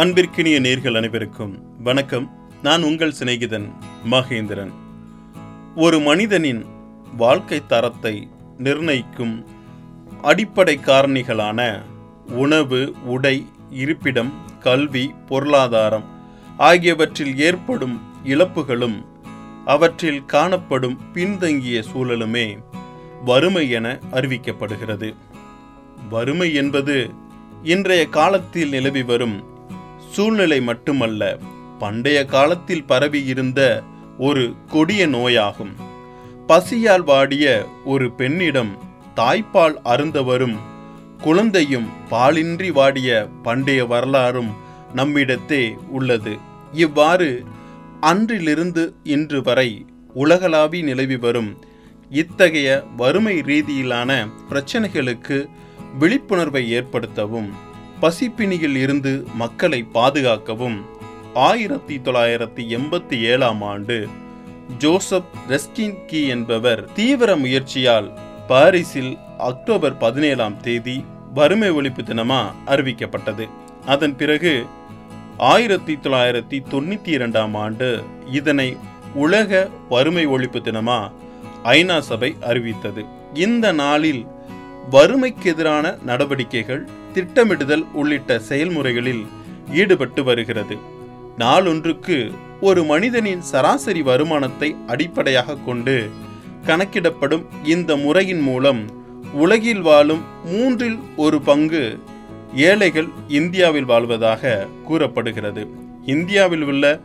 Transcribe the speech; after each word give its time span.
அன்பிற்கினிய 0.00 0.60
நேர்கள் 0.60 0.96
அனைவருக்கும் 0.96 1.82
வணக்கம். 1.82 2.30
நான் 2.62 2.82
உங்கள் 2.82 3.14
சிநேகிதன் 3.18 3.72
மகேந்திரன். 4.10 4.70
ஒரு 5.76 6.00
மனிதனின் 6.00 6.64
வாழ்க்கை 7.16 7.62
தரத்தை 7.66 8.28
நிர்ணயிக்கும் 8.58 9.46
அடிப்படை 10.22 10.78
காரணிகளான 10.84 11.82
உணவு 12.28 12.94
உடை 13.04 13.46
இருப்பிடம் 13.70 14.32
கல்வி 14.60 15.14
பொருளாதாரம் 15.26 16.04
ஆகியவற்றில் 16.56 17.38
ஏற்படும் 17.38 18.00
இழப்புகளும் 18.24 19.06
அவற்றில் 19.64 20.24
காணப்படும் 20.24 21.12
பின்தங்கிய 21.12 21.82
சூழலுமே 21.94 22.58
வறுமை 23.24 23.70
என 23.70 23.98
அறிவிக்கப்படுகிறது. 24.10 25.14
வறுமை 26.10 26.54
என்பது 26.54 27.10
இன்றைய 27.62 28.06
காலத்தில் 28.06 28.68
நிலவி 28.68 29.02
வரும் 29.02 29.49
சூழ்நிலை 30.10 30.60
மட்டுமல்ல 30.60 31.38
பண்டைய 31.78 32.24
காலத்தில் 32.24 32.84
பரவியிருந்த 32.84 33.60
ஒரு 34.18 34.54
கொடிய 34.68 35.06
நோயாகும். 35.06 35.72
பசியால் 36.46 37.04
வாடிய 37.04 37.66
ஒரு 37.84 38.12
பெண்ணிடம் 38.12 38.72
தாய்ப்பால் 39.16 39.76
அருந்தவரும் 39.84 40.56
குழந்தையும் 41.22 41.88
பாலின்றி 42.10 42.70
வாடிய 42.72 43.28
பண்டைய 43.42 43.84
வரலாறும் 43.84 44.50
நம்மிடத்தே 44.94 45.76
உள்ளது. 45.88 46.34
இவ்வாறு 46.72 47.30
அன்றிலிருந்து 48.00 48.94
இன்று 49.04 49.42
வரை 49.42 49.86
உலகளாவி 50.14 50.82
நிலவி 50.82 51.16
வரும் 51.16 51.50
இத்தகைய 52.10 52.84
வறுமை 52.96 53.34
ரீதியிலான 53.40 54.10
பிரச்சனைகளுக்கு 54.50 55.38
விழிப்புணர்வை 55.98 56.62
ஏற்படுத்தவும் 56.72 57.50
பசிப்பிணியில் 58.00 58.76
இருந்து 58.76 59.26
மக்களை 59.34 59.86
பாதுகாக்கவும். 59.94 60.84
ஆயிரத்தி 61.34 61.98
தொள்ளாயிரத்தி 61.98 62.62
எண்பத்தி 62.76 63.20
ஏழாம் 63.20 63.62
ஆண்டு 63.62 64.08
ஜோசப் 64.78 65.30
ரெஸ்கின்கி 65.48 66.28
என்பவர் 66.28 66.92
தீவிர 66.92 67.36
முயற்சியால் 67.36 68.18
பாரிஸில் 68.48 69.18
அக்டோபர் 69.38 69.96
பதினேழாம் 69.96 70.60
தேதி 70.60 71.04
வறுமை 71.34 71.70
ஒழிப்பு 71.70 72.02
தினமா 72.04 72.40
அறிவிக்கப்பட்டது. 72.66 73.48
அதன் 73.86 74.16
பிறகு 74.16 74.66
ஆயிரத்தி 75.36 75.94
தொள்ளாயிரத்தி 75.94 76.58
தொண்ணூத்தி 76.70 77.08
இரண்டாம் 77.08 77.54
ஆண்டு 77.54 78.02
இதனை 78.30 78.76
உலக 79.14 79.68
வறுமை 79.88 80.26
ஒழிப்பு 80.26 80.60
தினமா 80.66 81.12
ஐநா 81.64 81.98
சபை 81.98 82.36
அறிவித்தது. 82.46 83.04
இந்த 83.34 83.72
நாளில் 83.72 84.26
வறுமைக்கு 84.88 85.50
எதிரான 85.50 85.98
நடவடிக்கைகள் 86.04 86.88
திட்டமிடுதல் 87.12 87.84
உள்ளிட்ட 87.92 88.38
செயல்முறைகளில் 88.38 89.26
ஈடுபட்டு 89.72 90.24
வருகிறது. 90.24 90.76
நாளொன்றுக்கு 91.38 92.30
ஒரு 92.60 92.84
மனிதனின் 92.84 93.40
சராசரி 93.40 94.02
வருமானத்தை 94.02 94.76
அடிப்படையாக 94.86 95.56
கொண்டு 95.56 96.08
கணக்கிடப்படும் 96.66 97.44
இந்த 97.64 97.96
முறையின் 97.96 98.40
மூலம் 98.40 98.90
உலகில் 99.32 99.80
வாழும் 99.80 100.22
மூன்றில் 100.44 100.98
ஒரு 101.16 101.40
பங்கு 101.40 101.98
ஏழைகள் 102.54 103.08
இந்தியாவில் 103.28 103.84
வாழ்வதாக 103.84 104.66
கூறப்படுகிறது. 104.84 105.66
இந்தியாவில் 106.06 106.62
உள்ள 106.62 107.00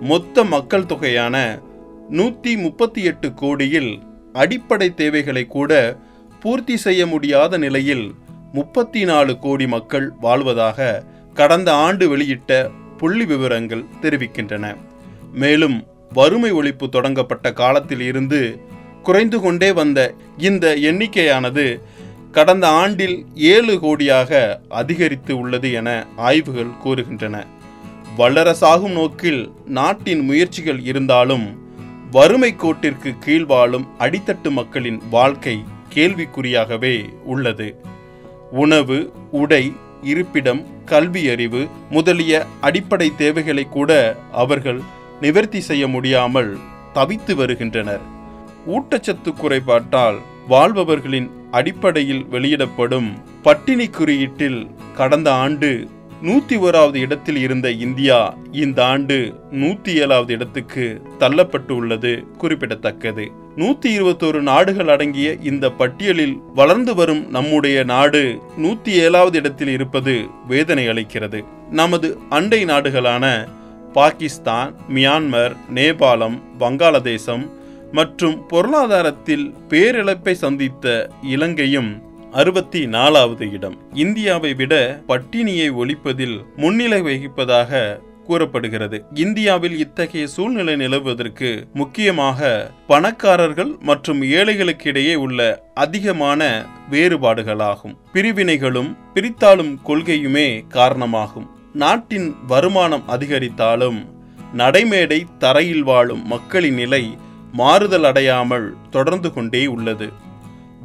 மொத்த 0.00 0.44
மக்கள் 0.44 0.86
தொகையான 0.86 1.60
நூற்றி 2.08 2.56
முப்பத்தி 2.56 3.02
எட்டு 3.02 3.34
கோடியில் 3.34 4.02
அடிப்படை 4.32 4.94
தேவைகளை 4.94 5.46
கூட 5.46 5.98
பூர்த்தி 6.40 6.76
செய்ய 6.76 7.06
முடியாத 7.06 7.58
நிலையில் 7.58 8.14
முப்பத்தி 8.52 9.04
நாலு 9.04 9.38
கோடி 9.38 9.66
மக்கள் 9.66 10.12
வாழ்வதாக 10.20 11.04
கடந்த 11.34 11.72
ஆண்டு 11.74 12.08
வெளியிட்ட 12.08 12.70
புள்ளி 12.98 13.24
விவரங்கள் 13.24 13.84
தெரிவிக்கின்றன. 14.02 14.76
மேலும் 15.32 15.86
வறுமை 16.12 16.52
ஒழிப்பு 16.52 16.88
தொடங்கப்பட்ட 16.88 17.52
காலத்தில் 17.52 18.00
இருந்து 18.00 18.60
குறைந்து 19.02 19.40
கொண்டே 19.40 19.72
வந்த 19.72 20.14
இந்த 20.36 20.74
எண்ணிக்கையானது 20.76 21.80
கடந்த 22.30 22.68
ஆண்டில் 22.68 23.26
ஏழு 23.34 23.74
கோடியாக 23.74 24.60
அதிகரித்து 24.68 25.38
உள்ளது 25.38 25.72
என 25.72 26.06
ஆய்வுகள் 26.16 26.72
கூறுகின்றன. 26.84 27.46
வல்லரசாகும் 28.18 28.92
நோக்கில் 28.92 29.52
நாட்டின் 29.64 30.20
முயற்சிகள் 30.20 30.80
இருந்தாலும் 30.84 31.46
வறுமை 32.10 32.54
கோட்டிற்கு 32.58 33.18
கீழ் 33.18 33.44
வாழும் 33.44 33.86
அடித்தட்டு 33.98 34.50
மக்களின் 34.50 35.00
வாழ்க்கை 35.10 35.56
கேள்விக்குறியாகவே 35.94 37.14
உள்ளது. 37.24 37.76
உணவு 38.50 39.12
உடை 39.30 39.72
இருப்பிடம் 40.02 40.66
கல்வி 40.84 41.28
அறிவு 41.28 41.66
முதலிய 41.90 42.46
அடிப்படை 42.60 43.12
தேவைகளை 43.16 43.64
கூட 43.64 44.16
அவர்கள் 44.32 44.80
நிவர்த்தி 45.20 45.60
செய்ய 45.60 45.88
முடியாமல் 45.88 46.58
தவித்து 46.94 47.34
வருகின்றனர். 47.34 48.00
ஊட்டச்சத்து 48.66 49.32
குறைபாட்டால் 49.32 50.18
வாழ்பவர்களின் 50.48 51.30
அடிப்படையில் 51.50 52.26
வெளியிடப்படும் 52.26 53.16
பட்டினி 53.42 53.86
குறியீட்டில் 53.86 54.70
கடந்த 54.96 55.34
ஆண்டு 55.34 55.88
நூற்றி 56.22 56.56
ஓராவது 56.56 56.94
இடத்தில் 56.94 57.36
இருந்த 57.36 57.70
இந்தியா 57.70 58.36
இந்த 58.50 58.84
ஆண்டு 58.84 59.34
நூற்றி 59.50 59.94
ஏழாவது 59.94 60.32
இடத்துக்கு 60.32 61.02
தள்ளப்பட்டு 61.18 61.70
உள்ளது 61.70 62.24
குறிப்பிடத்தக்கது. 62.38 63.24
நூத்தி 63.56 63.88
இருபத்தோரு 63.98 64.40
நாடுகள் 64.40 64.88
அடங்கிய 64.88 65.36
இந்த 65.42 65.70
பட்டியலில் 65.70 66.36
வளர்ந்து 66.54 66.94
வரும் 66.94 67.30
நம்முடைய 67.30 67.84
நாடு 67.84 68.40
நூத்தி 68.58 68.92
ஏழாவது 69.04 69.38
இடத்தில் 69.38 69.68
இருப்பது 69.68 70.14
வேதனை 70.48 70.88
அளிக்கிறது. 70.88 71.40
நமது 71.70 72.18
அண்டை 72.28 72.64
நாடுகளான 72.64 73.48
பாகிஸ்தான் 73.92 74.76
மியான்மர் 74.88 75.56
நேபாளம் 75.74 76.38
வங்காளதேசம் 76.58 77.46
மற்றும் 77.92 78.46
பொருளாதாரத்தில் 78.46 79.54
பேரிழப்பை 79.68 80.32
சந்தித்த 80.32 81.10
இலங்கையும் 81.22 81.90
அறுபத்தி 82.32 82.86
நாலாவது 82.86 83.52
இடம். 83.52 83.76
இந்தியாவை 83.94 84.54
விட 84.54 85.02
பட்டினியை 85.08 85.70
ஒழிப்பதில் 85.72 86.44
முன்னிலை 86.56 87.02
வகிப்பதாக 87.02 88.00
கூறப்படுகிறது. 88.24 89.04
இந்தியாவில் 89.14 89.78
இத்தகைய 89.78 90.26
சூழ்நிலை 90.26 90.76
நிலவுவதற்கு 90.76 91.64
முக்கியமாக 91.74 92.70
பணக்காரர்கள் 92.86 93.76
மற்றும் 93.80 94.22
ஏழைகளுக்கு 94.22 94.88
இடையே 94.88 95.14
உள்ள 95.14 95.62
அதிகமான 95.74 96.66
வேறுபாடுகளாகும். 96.90 97.96
பிரிவினைகளும் 98.12 98.96
பிரித்தாளும் 99.14 99.76
கொள்கையுமே 99.86 100.66
காரணமாகும். 100.68 101.50
நாட்டின் 101.72 102.34
வருமானம் 102.46 103.04
அதிகரித்தாலும் 103.08 104.06
நடைமேடை 104.56 105.26
தரையில் 105.38 105.82
வாழும் 105.82 106.26
மக்களின் 106.26 106.74
நிலை 106.74 107.16
மாறுதல் 107.52 108.04
அடையாமல் 108.04 108.74
தொடர்ந்து 108.90 109.32
கொண்டே 109.32 109.66
உள்ளது. 109.66 110.28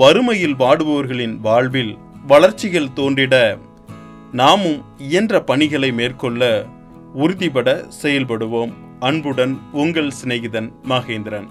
வறுமையில் 0.00 0.54
வாடுபவர்களின் 0.54 1.40
வாழ்வில் 1.40 1.98
வளர்ச்சிகள் 2.26 2.94
தோன்றிட 2.96 3.34
நாமும் 4.32 4.84
இயன்ற 4.98 5.40
பணிகளை 5.40 5.92
மேற்கொள்ள 5.92 6.66
உறுதிபட 7.14 7.88
செயல்படுவோம். 8.02 8.72
அன்புடன் 9.00 9.60
உங்கள் 9.72 10.10
சிநேகிதன் 10.22 10.68
மகேந்திரன். 10.88 11.48